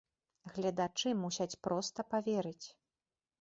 [0.53, 2.67] Гледачы мусяць проста паверыць.